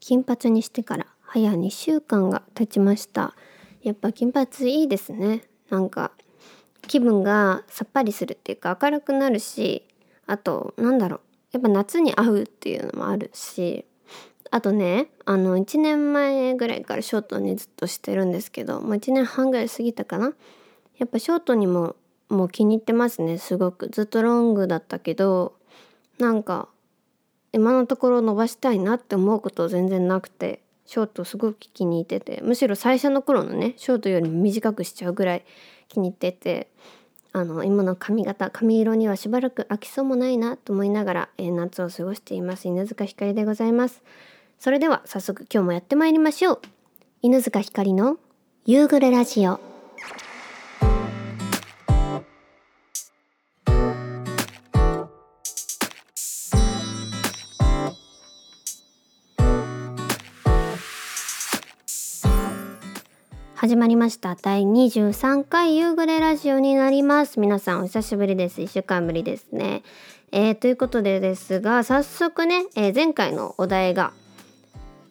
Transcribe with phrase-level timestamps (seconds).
[0.00, 3.34] 金髪にしてから早2週間が経ちました。
[3.82, 4.48] やっぱ金髪
[4.80, 5.42] いいですね。
[5.68, 6.10] なんか
[6.88, 9.86] 気分がさっぱりするっていうか明るくなるし
[10.26, 11.20] あとなんだろう。
[11.52, 13.84] やっぱ夏に合うっていうのもあるし
[14.50, 20.32] あとねあの1年前ぐらいからショートにずっとしてるんですけどもう1年半ぐらい過ぎたかな。
[20.98, 21.96] やっぱショートにも
[22.28, 23.88] もう気に入ってますねすごく。
[23.88, 25.54] ずっとロングだったけど
[26.18, 26.68] なんか
[27.52, 35.44] 今のところ伸ばしたいなって思うこと全然なくてショートすごく気に入っててむしろ最初の頃のねショートよりも短くしちゃうぐらい
[35.88, 36.68] 気に入ってて
[37.32, 42.66] あの今の髪型髪色にはしばらく飽きそうもないなと思いながら、えー、夏を過ごしています。
[42.66, 44.02] 犬塚ひかりでございます。
[44.58, 46.60] それでは早速今日もやってまいりましょう。
[47.22, 48.18] 犬塚ひかりの
[48.66, 49.69] 夕暮れラジオ。
[63.70, 64.34] 始まりました。
[64.34, 67.38] 第23回夕暮れラジオになります。
[67.38, 68.60] 皆さんお久しぶりです。
[68.60, 69.84] 1週間ぶりですね、
[70.32, 74.12] えー、ということでですが早速ね、えー、前回のお題が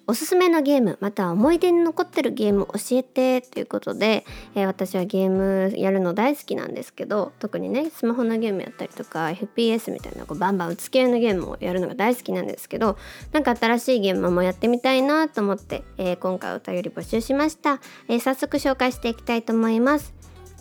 [0.09, 12.97] おすすめのゲームまたは思い出に残ってるゲーム教えてということで、えー、私はゲームやるの大好きなんですけど特にねスマホのゲームやったりとか FPS みたいなこうバンバン打つ系のゲームをやるのが大好きなんですけど
[13.33, 20.15] なんか新しいゲームもやってみたいなと思って、えー、今回お便り募集しました、えー、早速紹介していきたいと思います。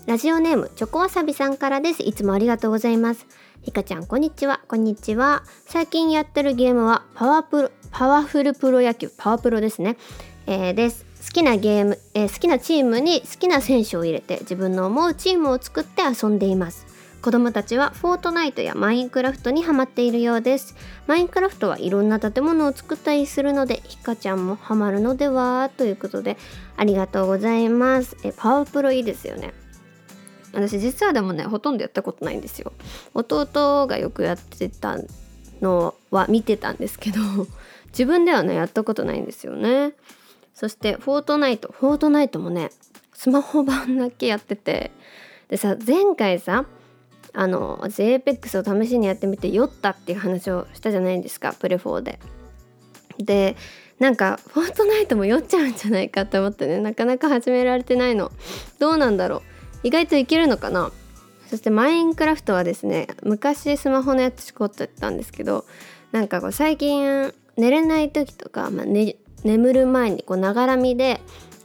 [0.08, 2.02] ラジオネームチョコわさびさんからです。
[2.02, 3.26] いつもありがとうございます。
[3.60, 4.62] ひかちゃんこんにちは。
[4.66, 5.42] こんにちは。
[5.66, 7.70] 最近やってるゲームはパワープロ。
[7.90, 9.96] パワフルプロ野球パワプロですね、
[10.46, 11.04] えー、です。
[11.24, 16.86] 好きなゲーム、えー、好きなチームに好きな選手を入れて自分の思うチームを作って遊んでいます。
[17.20, 20.76] 子供たちはフォートナイトやマインクラフトにハマっているようです。
[21.08, 25.68] マインクラフトはいろんな建物を作ったりするのでひかちゃんもハマるのでは？
[25.76, 26.36] ということで
[26.76, 28.16] ありがとうございます。
[28.22, 29.52] えパワープロいいですよね。
[30.52, 32.72] 私実はでもねほとんどやったことないんですよ。
[33.12, 34.96] 弟がよくやってた
[35.60, 37.18] のは見てたんですけど
[37.90, 39.92] 自分ではねやったことないんですよね。
[40.54, 41.72] そしてフォートナイト。
[41.72, 42.70] フォートナイトもね
[43.12, 44.90] スマホ版だけやってて。
[45.48, 46.66] でさ前回さ
[47.32, 52.18] あの JPEX を試しにやってみて酔ったっていう話をしたじゃないですかプレ4で。
[53.18, 53.56] で
[53.98, 58.30] なんかフォートナイトも酔っちゃうんじゃないかって思ってねなかなか始められてないの。
[58.78, 59.42] どうなんだろう。
[59.84, 60.92] 意外といけるのかな。
[61.48, 65.64] そしてマインクラフトはですね昔スマホのやつしこっとやったんですけど
[66.12, 71.20] なんかこう最近寝れない時とか、まあね、眠る前にこうながらみで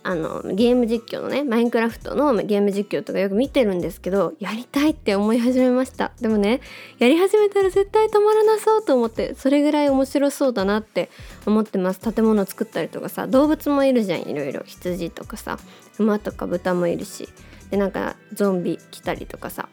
[0.06, 6.12] あのゲーム実況のねマインクラフトのゲーム実況とかよく見てるんですけどやりたいって思い始めました。
[6.20, 6.60] でもね
[7.00, 11.10] やり始めたら絶対止まらなそうと思ってそれぐらい面白そうだなって
[11.46, 12.02] 思ってます。
[12.02, 14.24] 建物作ったりとかさ動物もいるじゃん。
[14.24, 14.64] いろいろ。
[14.66, 15.58] 羊とかさ
[15.98, 17.30] 馬とか豚もいるし。
[17.72, 19.70] でなんかゾンビ来たりとかさ。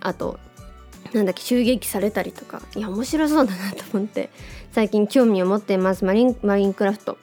[0.00, 0.38] あと
[1.12, 2.62] なんだっけ襲撃されたりとか。
[2.76, 4.30] いや面白そうだなと思って。
[4.76, 6.04] 最近興味を持っています。
[6.04, 7.16] マリンマリンクラフト。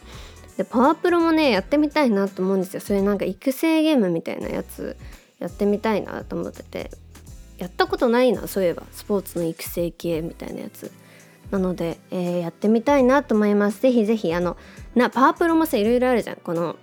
[0.58, 2.80] でパワープロもねやってみたいなと思うんですよ。
[2.80, 4.98] それなんか育成ゲームみたいなやつ
[5.38, 6.90] やってみたいなと思ってて。
[7.60, 8.82] やったことないなそういえば。
[8.92, 10.92] スポーツの育成系みたいなやつ。
[11.52, 13.84] なので、えー、やってみたいなと思います。
[13.84, 14.58] ぜひぜひあの
[14.96, 16.38] なパワープロもさいろいろあるじゃん。
[16.38, 16.76] この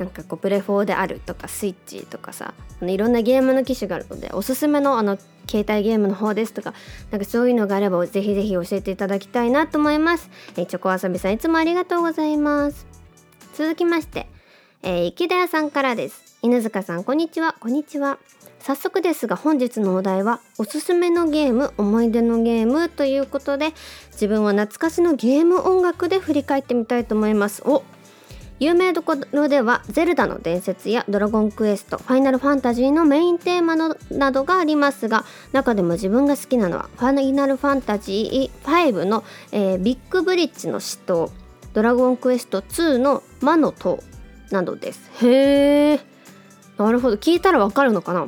[0.00, 6.72] なんかこうプレフォーであるとかスイッチとかさいろんなゲームの機種があるのでおすすめのあの携帯ゲームの方ですとか
[7.10, 12.86] なんかそういうのがあればぜひぜひ教えていただきたいなと思います、えー、チョコあさびさんいつもありがとうございます。
[13.54, 14.26] 続きまして、
[14.82, 16.38] えー、池田屋さんからです。
[16.40, 17.56] 犬塚さんこんにちは。
[17.60, 18.18] こんにちは。
[18.60, 23.72] 早速ですが本日のお題はおすすめのゲーム思い出のゲームということで
[24.12, 27.62] 自分は懐かしのゲーム音楽で振り返ってみたいと思います。
[27.66, 27.82] お
[28.60, 41.30] 有名どころでは「ゼルダの伝説」や「ドラゴンクエスト」「ファイナルファンタジー」のメインテーマのなどがありますが中でも自分が好きなのは「ファイナルファンタジー5の」えー、ビッグブリッジの死闘」
[41.72, 44.04] 「ドラゴンクエスト2の魔の塔」
[44.52, 45.10] などです。
[45.22, 46.00] へえ
[46.76, 47.16] なるほど。
[47.16, 48.26] 聞いたらわかるのかな？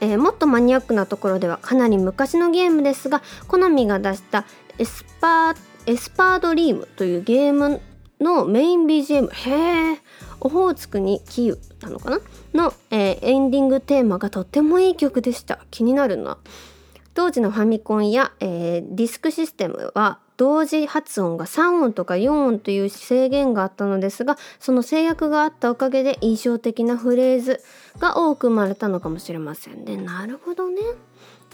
[0.00, 4.44] えー、もっとマニアックなところではかなり昔のゲームですがコナミが出した
[4.76, 7.80] エスパーエスパードリームというゲーム
[8.22, 9.98] のメイン BGM へえ
[10.40, 12.20] オホーツクに消ゆなのかな？
[12.54, 15.60] の、えー、エンディングテーマがとってもいい曲でした。
[15.70, 16.38] 気になるな
[17.14, 27.62] 当時のファミコンや、えー、ディスクシステムは同時発音が3音とか4音という制限があったのですがその制約があったおかげで印象的なフレーズ
[27.98, 29.96] が多く生まれたのかもしれませんね。
[29.96, 30.80] なるほどね。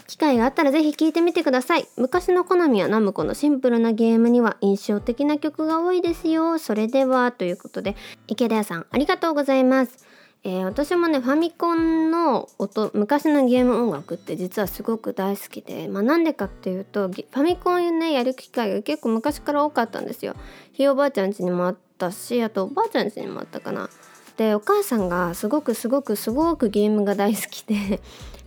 [0.09, 1.87] 機会があったらぜひ聴いてみてください。
[1.95, 6.57] 昔のコナミやナムコのシンプルなゲームには印象的な曲が多いですよ。
[6.57, 7.95] それではということで
[8.27, 10.03] 池田さんありがとうございます。
[10.43, 20.33] えー、私もねファミコンの音昔のゲーム音楽って実はすごく大好きでまあなんでかっていうとファミコンねやる機会が結構昔から多かったんですよ。
[20.71, 23.91] ひいおばあちゃん家にもあったしあとおばあちゃん家にもあったかな。
[24.37, 28.01] でお母さんがすごくすごくすごくゲームが大好きで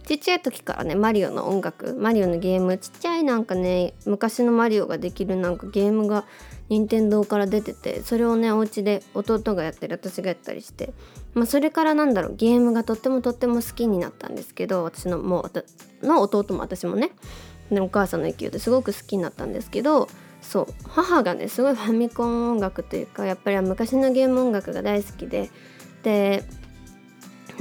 [0.06, 6.25] ちっちゃい時からねマリオの音楽マリオのゲームちっちゃいなんかね昔のマリオができるなんかゲームが
[6.69, 10.93] 任天堂から出ててそれをねお家で弟がやったり私がやったりして、
[11.34, 15.43] まあ、それからなんだろうゲームがとってもとっても好きになったんですけど私のも
[16.02, 17.10] うの弟も私もね
[17.70, 20.08] お母さんの勢いですごく好きになったんですけど
[20.40, 25.50] そう母がねすごいファミコン音楽というかやっぱり昔のゲーム音楽が大好きで
[26.02, 26.44] で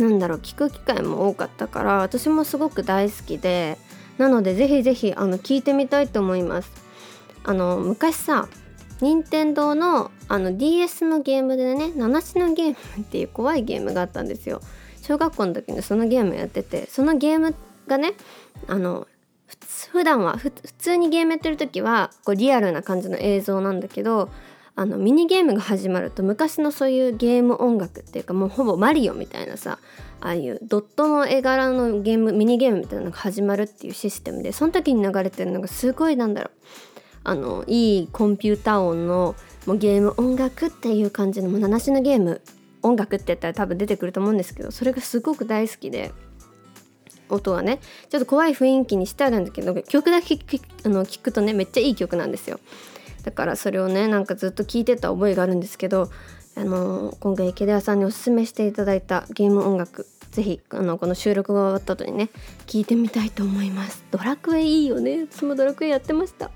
[0.03, 3.77] なんだろう聞く機会も多かったから私もすごく大好きで
[4.17, 6.71] なのでぜひぜひあの聞いてみたいと思います。
[7.43, 8.47] あの昔さ
[9.01, 14.61] 任天堂のあの DS のゲームでね七種のゲームっていう怖いゲームがあったんですよ。
[15.01, 17.55] 小学校の時にそのゲームやっててそのゲーム
[17.87, 18.13] がね
[18.67, 19.07] あの
[19.91, 24.29] 普段は普通にゲームやってる時はこうリアルな感じの映像なんだけど
[24.81, 29.77] あのミニゲームが始まると昔のそういうゲーム音楽っていうかもうほぼマリオみたいなさ
[30.21, 36.53] ああいうドットの絵柄のゲームミニゲームみたいなのが始まるっていうシステムでその時に流れてるのがすごいなんだろう。
[37.23, 39.35] あのいいコンピューター音の
[39.67, 42.41] もうゲーム音楽っていう感じのもう7種のゲーム
[42.81, 46.11] 音楽って言ったら多分出てくると思うんですけどそれがすごく大好きで
[47.29, 47.79] 音はね
[48.09, 50.39] ちょっと怖い雰囲気にしてあるんだけど曲だけ
[50.83, 52.59] あの聞くとねめっちゃいい曲なんですよ。
[53.23, 56.09] だからそれをねなんかずっと聴いてた覚えがあるんですけど
[56.55, 62.29] あの今回池田屋さんにおすすめしていただいたゲーム音楽ぜひあのこの収録が終わった後にね
[62.65, 64.03] 聞いてみたいと思います。
[64.11, 65.27] ドラクエいいよね。
[65.29, 66.51] 私もドラクエやってました。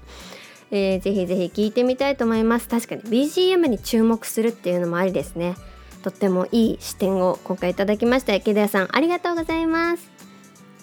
[0.72, 2.68] えー、ぜひぜひ聞いてみたいと思います。
[2.68, 5.56] 確かに BGM に注目するっていうのもありですね。
[6.04, 8.96] とってもいい視点を今回いただきました池田さん。
[8.96, 10.10] ありがとうございます。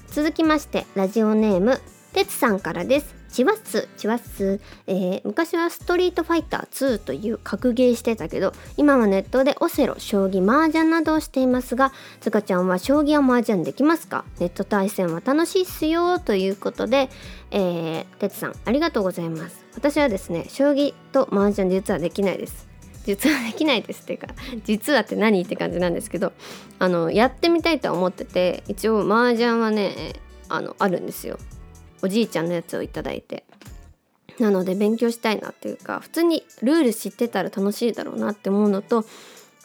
[0.09, 1.81] 続きましてラジオネーム
[2.13, 3.22] てつさんからです。
[3.33, 14.25] チワッスチワッス、えー、昔はストリートファイター2という格ゲーしてたけど今はネットでオセロ将棋麻雀などをしていますがつかちゃんは将棋や麻雀できますか？
[14.39, 17.09] ネット対戦は楽しいっすよということで
[17.51, 19.65] えー、てつさんありがとうございます。
[19.75, 22.69] 私はですね将棋と麻雀実はできないです。
[23.05, 24.29] 実はできないですっていうか
[24.65, 26.33] 実はって何って感じなんですけど
[26.79, 31.39] あのやってみたいとは思ってて一応麻雀はねあのあるんですよ。
[32.03, 33.45] おじいちゃんのやつを頂いて。
[34.39, 39.05] なので勉強したいなっていうか普通にルール知ってたら楽しいだろうなって思うのと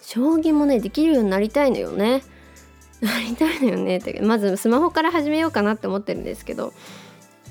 [0.01, 2.21] 将棋もねできるようになりたいのよね。
[2.99, 3.97] なりたいのよね。
[3.97, 6.73] ってまずスマホから始めようかなって思ってるんですけど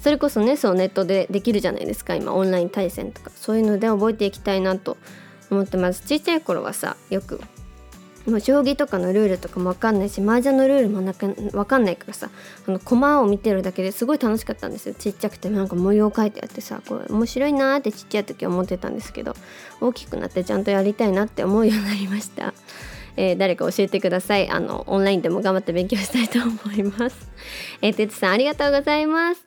[0.02, 2.14] それこそねそうネットでできるじゃないですか。
[2.14, 3.30] 今オンライン対戦とか。
[3.34, 4.98] そういうので覚えていきたいなと
[5.50, 6.02] 思ってます。
[6.02, 7.40] ちっちゃい頃はさよく
[8.26, 12.28] もう将棋とかのルールとかも分かんないし麻雀のルールもなか分かんないからさ
[12.66, 14.94] あの駒を見てるだけですごい楽しかったんですよ。
[14.94, 19.34] ちっちゃくてなんか模様描いてあってさこれ面白いなってちっちゃい時思ってたんですけど
[19.80, 22.52] 大きくなってちゃんとやりたいなって思うようになりました。
[23.18, 24.50] えー、誰か教えてください。
[24.50, 27.16] あのオンラインでも頑張って勉強したいと思います。
[27.80, 29.44] えー、てつさんありがとうございます。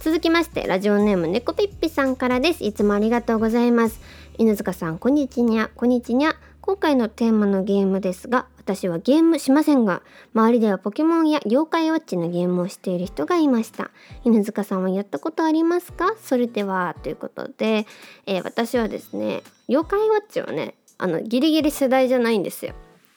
[0.00, 2.62] 続きましてラジオネーム猫ぴっぴさんからです。
[2.62, 4.00] いつもありがとうございます。
[4.38, 6.36] 犬塚さんこんにちにゃこんにちにゃ。
[6.64, 10.00] 今回のテーマのゲームですが私はゲームしませんが
[10.32, 13.90] 周りではポケモンや妖怪ウォッチのゲームをしている人がいました。
[14.24, 16.14] 犬塚さんはやったことありますか？
[16.22, 17.84] それではということで、
[18.26, 22.74] えー、私はですね妖怪ウォッチはねあのギリギリ世代じゃないんですよ。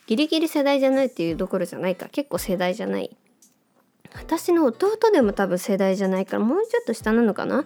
[0.08, 2.08] ギリギリ世代じゃないっていうどころじゃないか。
[2.12, 3.16] 結構世代じゃない。
[4.16, 7.66] 私の弟でも多分世代じゃないからもうちょっと下なのかな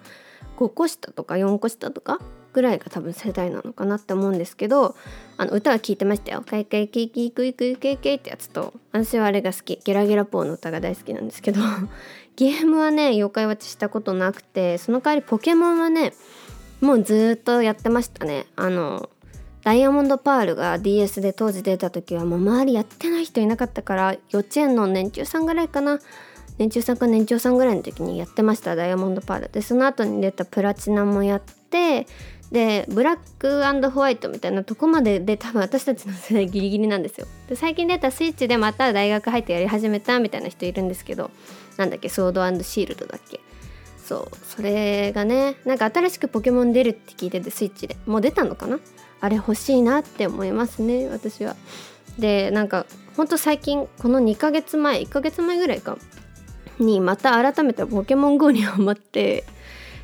[0.58, 2.20] ？5個下とか4個下とか？
[2.53, 4.96] ぐらいが多分世代なのかなって思うんですけど
[5.38, 11.62] あの歌は聴いてましたよ「カイカイケイキイクイクイケイケイ」ってやつと私はあれが好きゲラゲラポーの歌が大好きなんですけど
[12.36, 16.13] ゲームはね妖怪ウォッチしたことなくてその代わりポケモンはね
[16.82, 18.46] もうずっとやってましたね。
[18.56, 19.10] あの
[19.63, 26.00] ダイヤモンドパールが DS で当時出た時はもう周りやってない人いなかったから幼稚園の年中さんぐらいかな。
[26.58, 29.50] 年中さんか年長さんぐらいの時にやってましたダイヤモンドパール。
[29.50, 32.06] でその後に出たプラチナもやって
[32.51, 37.27] でブラックホワイトみたいなとこまでで多分私たちの世代 ギリギリなんですよ。
[37.48, 41.29] で最近出たスイッチでまた大学入ってやり始めたみたいな人いるんですけど
[41.77, 42.10] なんだっけ？
[42.10, 43.39] ソードシールドだっけ？
[44.03, 47.96] そうそれがねなんか新しくポケモン出るって聞いててスイッチで。
[48.08, 48.79] もう出たのかな？
[49.22, 51.56] あれ欲しいなって思いますね私は。
[52.18, 55.98] でなんかほんと最近この2ヶ月前1ヶ月前ぐらいか
[56.79, 59.44] にまた改めてポケモン GO にハマって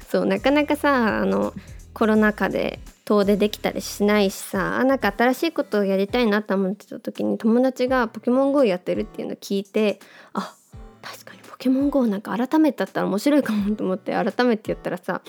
[0.09, 1.53] そうなかなかさあの
[1.95, 9.99] コロナ禍で遠出できたりしないしさなんか新しいことをやりたいなと思ってた時に友達がポケモン GO やってるっていうのを聞いて
[10.33, 10.53] あ
[11.01, 15.21] 確かにポケモン GO なんか改めてだったら面白いかもと思って改めて言ったらさ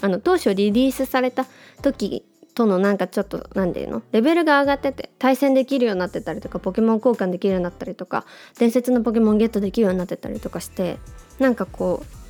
[0.00, 1.44] あの当初リリースされた
[1.82, 2.24] 時
[2.54, 4.02] とのなんかちょっと何て言うの？
[4.12, 8.26] レベルが上がってて対戦できるようになってたりとかポケモン交換できるようになったりとか
[8.58, 10.98] 伝説のポケモンゲットできるようになってたりとかして
[11.38, 12.21] なんかこう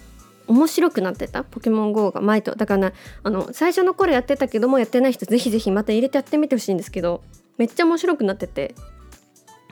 [0.46, 1.44] 面白くなってた？
[1.44, 2.54] ポケモン GO が前と。
[2.54, 7.22] だからあの最初の頃やってたけどもやってない人ぜひぜひまた入れてやってみてほしいんですけど
[7.58, 8.74] めっちゃ面白くなってて。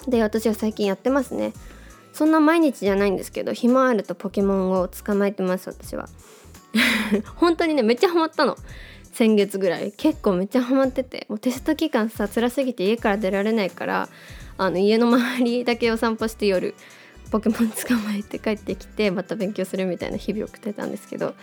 [0.09, 1.53] で私は最近やってますね。
[2.13, 6.09] そんな毎日じゃないんですけど暇あるとポケモンを捕まえてます私は。
[7.37, 8.57] 本当にねめっちゃハマったの。
[9.13, 9.93] 先月ぐらい。
[9.93, 11.27] 結構めっちゃハマってて。
[11.29, 14.09] もうテスト期間さ辛すぎて家から出られないから
[14.57, 16.75] あの家の周りだけお散歩して夜。
[17.31, 21.35] ポケモン捕まえて帰ってきてまた勉強するみたいな日々を送ってたんですけど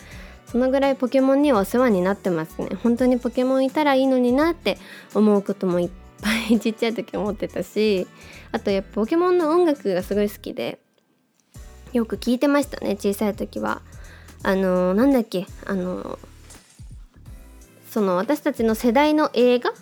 [0.45, 2.69] そのぐらいポケモンにはお世話になってますね。
[2.81, 4.77] 本当にポケモンいたらいいのになって
[5.13, 5.89] 思うこともいっ
[6.21, 8.07] ぱいちっちゃい時思ってたし
[8.51, 10.79] あとやっぱポケモンの音楽がすごい好きで
[11.91, 13.81] よく聞いてましたね小さい時は。
[14.43, 16.17] あのー、なんだっけあのー、
[17.89, 19.73] その私たちの世代の映画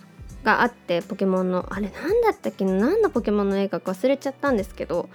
[0.45, 5.09] があってポケモンのあれ何だったっけ何のポケモンの映画か忘れちゃったんですけど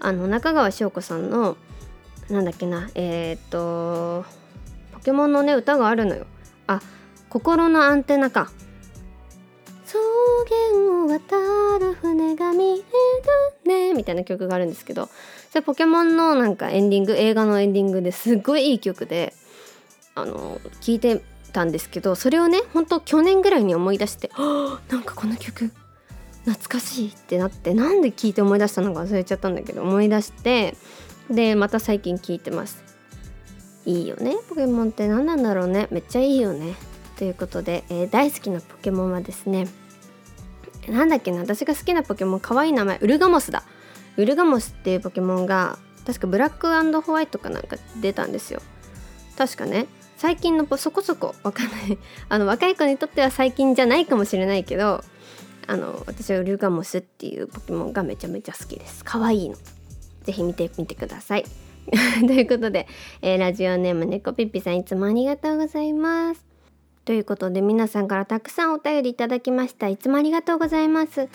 [0.00, 1.56] あの中川翔子さんの
[2.28, 2.90] なんだっけな？
[2.94, 4.24] えっ、と
[4.92, 6.26] ポケモンのね歌があるのよ。
[6.66, 6.80] あ
[7.30, 8.50] 心のアンテナか。
[9.86, 9.98] 草
[10.48, 12.82] 原を渡る船が見える
[13.66, 13.94] ね。
[13.94, 15.08] みたいな曲があるんですけど
[15.50, 19.34] それポケモンのなんかエンディング映画のエンディングですっごいいい曲で
[20.14, 21.22] あの聞いて
[21.52, 24.30] たんですけどそれをねほんと去年ぐらいに思い出して
[24.90, 25.70] 「なんかこの曲
[26.44, 30.76] 懐かしい」ってなってなんで聞いて思い出したのか忘れちゃったんだけど思い出して
[31.30, 32.82] でまた最近聞いてます。
[33.84, 36.74] いいよねポケモンって何なんだろうねめっちゃいいよね。
[37.16, 39.68] ということで、えー、大好きなポケモンはですね
[40.88, 43.64] なんだっけな私が好きなポケモン可愛い名前ウルガモスだ。
[44.16, 46.68] ウルガモスっていうポケモンが確かブラック
[47.00, 48.60] ホワイトかなんか出たんですよ。
[49.36, 49.86] 確かね。
[50.22, 51.98] 最近のそこそこわかんない。
[52.30, 55.02] あの若い子にとっては最近じゃないかもしれないけど
[55.66, 59.04] あの私はルガモスっていうポケモンがめちゃめちゃ好きです。
[59.04, 59.56] 可愛いの。
[60.22, 61.44] ぜひ見てみてください。
[62.24, 62.86] ということで、
[63.20, 66.44] えー、ラジオネーム猫ピッピさんいつもありがとうございます。
[67.04, 69.88] ということで皆さんからたくさんお便りいただきました。
[69.88, 71.28] いつもありがとうございます、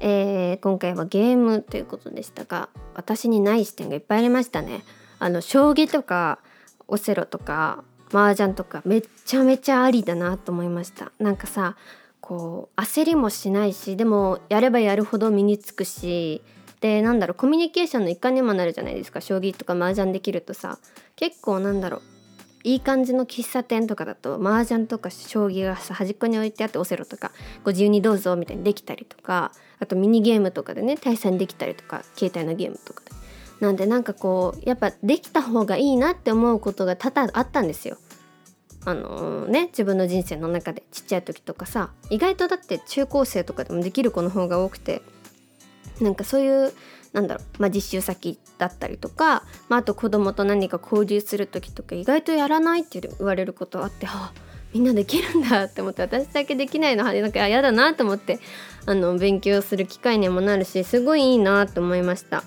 [0.00, 4.82] えー、今回はゲームということでしたが私にない視点がいっぱいありましたね。
[5.20, 6.40] あの将棋とか
[6.88, 11.12] オセロとか麻雀とかめちゃめちゃありだなと思いました。
[11.18, 11.76] なんかさ
[12.20, 16.40] こう焦りもしないしでもやればやるほど身につくし
[16.80, 19.20] でなんだろうコミュニケーションの一環にもなるじゃないですか。
[19.20, 20.78] 将棋とか麻雀できるとさ。
[21.16, 22.02] 結構なんだろう
[22.64, 27.32] いい感じの喫茶店とかだと麻雀とか将棋がさ端っこに置いてあってオセロとか
[27.64, 33.21] ご自由にどうぞみたいにできたりとかあとミニゲームとかでね対戦できたりとか携帯のゲームとかで。
[33.62, 37.96] なんでなんかこうやっぱできた方がいいなって思うことが多々あったんですよ。
[38.84, 45.02] あのー、ね自分の人生の中でちっちゃい時とかさ意外とだって中高生とかでもできる子の方が多くて
[46.00, 46.72] なんかそういう
[47.12, 54.32] なんだろう、まあ、実習先だったりとか、まあ、あと子供と何か交流する時とか意外とやらないって言われることあってあ
[54.74, 58.40] みんなできるんだって思って私だけできないのなんか嫌だなと思って
[58.86, 62.44] あの勉強する機会にもなるしすごいいいなと思いました。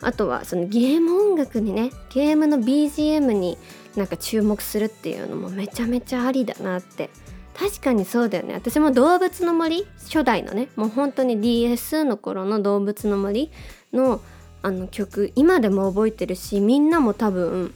[0.00, 3.56] あとはそのゲーム音楽にねゲームの BGM に
[3.96, 7.08] なんか注目するっていうのもめちゃめちゃありだなって
[7.54, 13.50] 確かにそうだよね私も動物の森初代のねもう本当に DS の頃の動物の森
[13.92, 14.20] の
[14.62, 17.74] あの曲今でも覚えてるしみんなも多分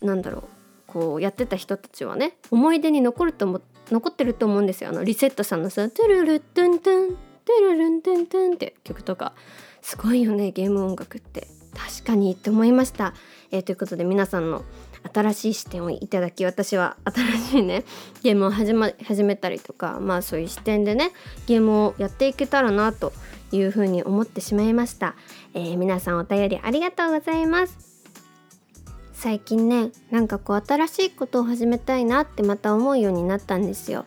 [0.00, 0.53] なんだろう
[0.94, 3.60] こうやってた人たちはね思い出に残ると思
[3.90, 4.90] 残ってると思うんですよ。
[4.90, 9.34] あのリセットさんのさ「トゥルルトゥントゥントゥルルントゥントゥン」って曲とか。
[9.82, 11.46] すごいよねゲーム音楽って。
[11.74, 13.14] 確かにって思いました、
[13.50, 14.64] えー、ということで皆さんの
[15.12, 17.84] 新しい視点をいただき私は新しいね
[18.22, 21.10] ゲームを始,、ま、始めたりとかまあそういう視点でね
[21.46, 23.12] ゲームをやっていけたらなと
[23.52, 25.14] いうふうに思ってしまいました、
[25.52, 27.83] えー、皆さんお便りありがとうございます。
[29.24, 34.04] 最近ねなんかこう新しいことを始めたいなってまた思うようになったんですよ。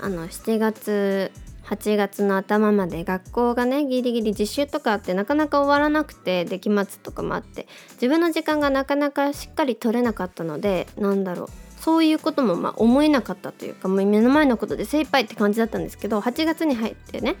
[0.00, 1.32] あの7月
[1.64, 11.48] 8月の頭まで学校がねギリギリ実習とかあってなかなか終わらなくてで期末とかもあって自分の時間がなかなかしっかり取れなかったのでなんだろう
[11.80, 17.34] そういうこともま思えなかったというかもう目の前のことで精一杯って感じだったんですけど8月に入ってね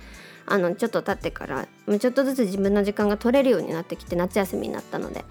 [0.46, 1.68] あのちょっと経ってから
[1.98, 5.24] ちょっとずつ自分の時間が取れるようになってきて夏休みになったので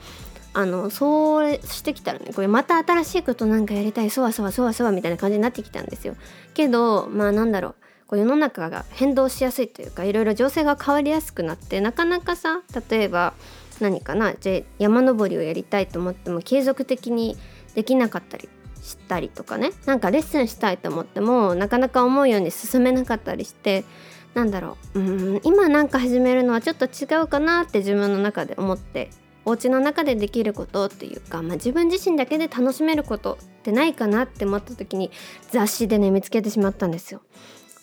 [0.54, 6.16] あのそうしてきたらねこれまた新しいことなんかやりたいそわそわそわそわみたいな感じになってきたんですよ。
[6.54, 7.76] けどまあなんだろう。
[8.08, 13.36] こう世の中が変動しやすいというかいろいろ情勢が変わりやすくなってなかなかさ例えば
[13.80, 17.38] 何かなじゃ山登りをやりたいと思っても継続的に
[17.76, 18.50] できなかったり
[18.82, 23.86] したりとかねなんかレッスンしたいと思ってもなかなか思うように進めなかったりして
[24.34, 25.00] なんだろう。
[25.00, 29.10] うん今なんか始めるのはちょっと違うかなって自分の中で思って
[29.50, 35.10] お家の中でできることっていうか、まあ、自分自身だけで楽しめることってないかなって思った時に
[35.50, 37.22] 雑誌でね見つけてしまったんですよ。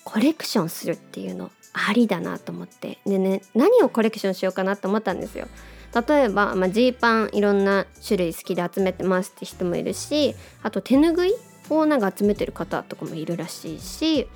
[0.05, 5.49] コレクションするっていうのありだなと思ってでね何をコレクションしようかなと思ったんですよ。
[5.93, 11.35] 例えばジー、まあ、パンいろんな種類好きで集めてますって人もいるしあと手ぬぐい
[11.71, 14.29] をなんか集めてる方とかもいるらしいし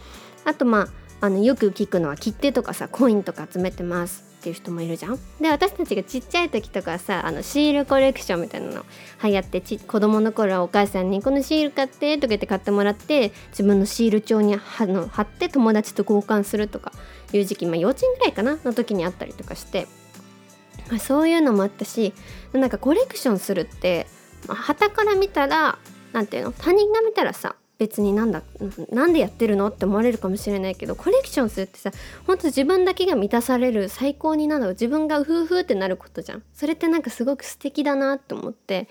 [0.44, 0.88] あとま
[1.20, 5.18] ああのよく聞くのは切手とかさコインとか集めてますっていう人もいるじゃん。
[5.38, 8.86] で私たちがちっちゃい時とかさあのシールコレクションみたいなの
[9.22, 16.92] 流行ってち子供の頃はお母さんに「このシール買って」とか言って買ってもらって自分のシール帳に貼の貼って友達と交換するとか
[17.34, 19.86] いう時期、まあ、幼稚園ぐらいかなの時にあったりとかして、
[20.88, 22.14] まあ、そういうのもあったし
[22.54, 24.06] なんかコレクションするって
[24.48, 25.78] はた、から見たら
[26.14, 28.42] 何ていうの他人が見たらさ別になんだ
[28.90, 31.90] なんでやってるのって思われるかもしれないけどコレクションするってさ
[32.26, 36.42] ほんと自分だけが満たされる最高になんだろう自分がウフフってなることじゃん。
[36.52, 38.86] それってなんかすごく素敵だなって思って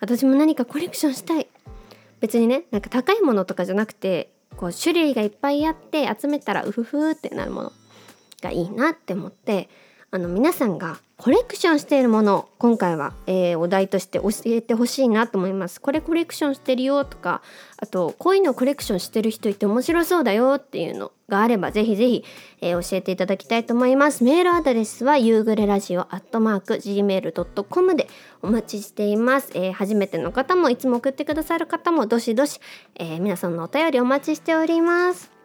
[0.00, 1.48] 私も何かコレクションしたい。
[2.20, 7.72] 別にねなんか高いものとかじゃなくてこう種類がいっぱいあって集めたらウフフってなるもの
[8.42, 9.70] がいいなって思って
[10.16, 15.78] あの皆さんがコレクションしているもの今回は、えー、お題として教えてほしいなと思います。
[15.78, 17.42] これコレクションしてるよとか
[17.76, 22.24] あとこういうのコレクションしてる人いて面白そうだよっていうのがあればぜひぜひ、
[22.62, 24.24] えー、教えていただきたいと思います。
[24.24, 28.08] メールアドレスは夕暮れラジオアットマーク gmail.com で
[28.40, 32.58] お待ちしています、えー、初めての方もいつも送ってくださる方もどしどし、
[32.94, 35.36] え皆さんのお便りお待ちしております。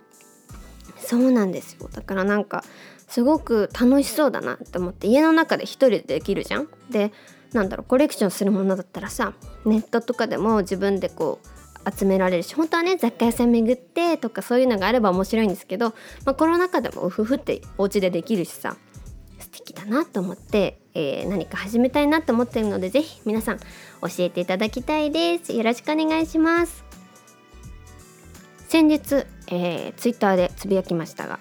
[1.02, 2.64] そうなんですよだからなんか
[3.12, 6.70] すごく楽しそうだなって思って家の中で一人でできるじゃん。
[6.90, 7.12] で
[7.52, 9.34] なんだろうコレクションするものだったらさ
[9.66, 15.90] ネットとかでも自分でこう集められるし本当はね雑貨屋さん巡ってとかそういうのがあれば面白いんですけど、
[16.26, 18.78] まあ、コロナ禍でもウフフってお家でできるしさ
[19.40, 23.64] 素敵だなと思って、えー、何か始めたいなと思ってるので是非皆さん教
[24.20, 26.86] えていただきたいですよろしくお願いします
[28.70, 31.40] 先日、えー、ツイッターでつぶやきましたが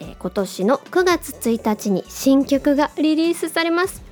[0.00, 4.02] えー、今年の9月1日に新曲がリリースされます。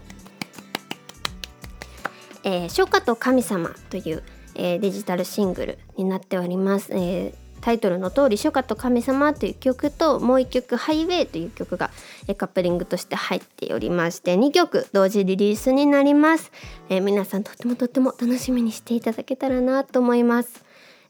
[2.44, 4.22] えー、初夏と神様という、
[4.54, 6.92] えー、デジタルシングルになっております。
[6.92, 11.90] え、タイトルの通り「初夏と神様」という曲ともう一曲「ハイウェイ」という曲が、
[12.28, 16.52] え、カップリングとして入っておりまして2曲同時リリースになります、
[16.90, 20.62] え、皆さんとってもとっても楽しみにしていただけたらなと思います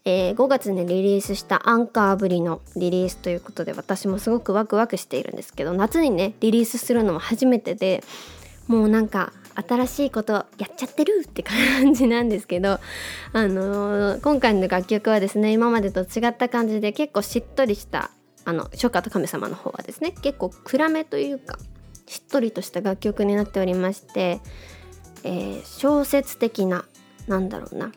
[0.06, 8.04] えー、5月にリリースしたアンカーぶりのリリースということで私もすごくワクワクしているんですけど夏にねリリースするのも初めてで
[8.66, 12.80] もうなんか新しいことやっちゃってるって感じなんですけど、
[13.32, 18.10] あのー、今回の楽曲はですね今までと違った感じで結構しっとりした
[18.44, 21.58] あの初夏と神様の方はですね結構暗めというか
[22.06, 24.40] しっとりとした楽曲になっておりまして、
[25.22, 26.84] えー、小説的な
[27.26, 27.92] なんだろうな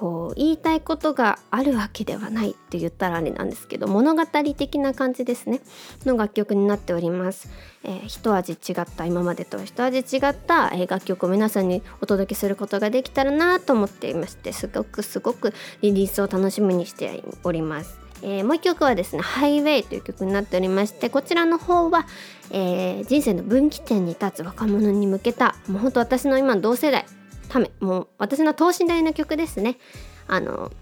[0.00, 5.60] こう言いたいことがあるわけではないって言ったらあれなんですけど物語的な感じですね。
[6.06, 7.50] の楽曲になっております、
[7.84, 17.98] えー、一味違った今までと一味違った、え楽曲を皆さんにお届けすることができたらなと思っていましてすごくすごくリリースを楽しみにしております。
[18.22, 22.06] えー、もう一曲はですね「ハイウェイ」という曲になっておりましてこちらの方は、
[22.50, 27.04] えー、人生の分岐点に立つ若者に向けたもうほんと私の今同世代
[27.50, 29.76] ためもう私の等身大の曲ですね。
[30.26, 30.72] あの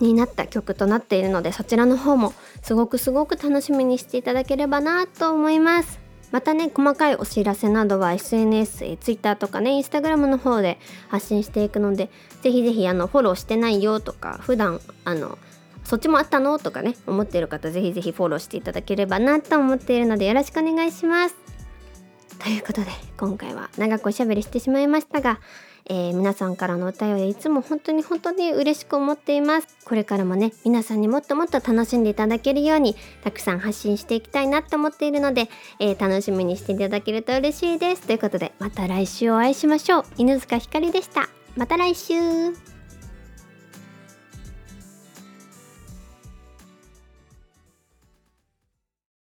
[0.00, 6.00] になった曲となっているのでそちらの方もすごくすごく楽しみにしていただければなと思います。
[6.32, 12.10] またね細かいお知らせなどは SNS、Twitter とかね Instagram の方で発信していくので
[12.42, 15.38] ぜひぜひあのフォローしてないよとか普段あの
[15.84, 21.36] そっちもあったのとかね思っている方ぜひぜひフォローしていただければなと思っているのでよろしくお願いします。
[22.40, 25.38] ということで今回は長くおしゃべりしてしまいましたが
[25.86, 29.68] えー、皆さんからのお便りいつも本当に本当に嬉しく思っています。
[29.84, 35.48] これからもね皆さんにもっともっと楽しんでいただけるようにたくさん発信していきたいなと思っているので、
[35.80, 38.02] えー、楽しみにしていただけると嬉しいです。
[38.02, 40.04] ということでまた来週お会いしましょう。
[40.16, 41.28] 犬塚ひかりでした。
[41.56, 42.73] また来週。